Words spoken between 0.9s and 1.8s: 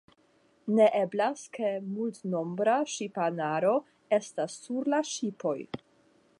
eblas ke